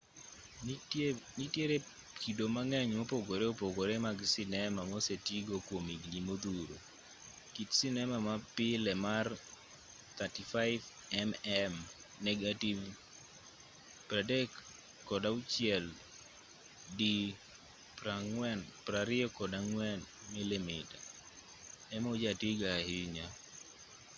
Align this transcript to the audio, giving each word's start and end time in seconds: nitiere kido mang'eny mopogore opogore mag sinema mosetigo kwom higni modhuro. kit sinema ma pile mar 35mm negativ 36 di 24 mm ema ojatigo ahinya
nitiere 1.37 1.77
kido 2.21 2.45
mang'eny 2.55 2.91
mopogore 2.99 3.45
opogore 3.53 3.95
mag 4.05 4.17
sinema 4.33 4.81
mosetigo 4.93 5.55
kwom 5.67 5.85
higni 5.93 6.19
modhuro. 6.27 6.77
kit 7.53 7.69
sinema 7.79 8.17
ma 8.27 8.35
pile 8.55 8.93
mar 9.05 9.25
35mm 10.19 11.73
negativ 12.27 12.77
36 15.07 16.97
di 16.99 17.13
24 17.99 19.69
mm 20.37 20.69
ema 21.95 22.07
ojatigo 22.15 22.63
ahinya 22.79 23.27